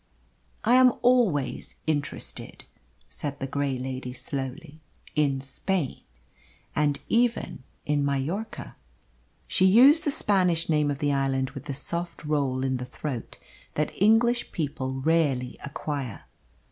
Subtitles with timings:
[0.63, 2.63] "I am always interested,"
[3.07, 4.79] said the grey lady slowly,
[5.15, 6.01] "in Spain
[6.75, 8.75] and even in Mallorca."
[9.47, 13.37] She used the Spanish name of the island with the soft roll in the throat
[13.75, 16.23] that English people rarely acquire.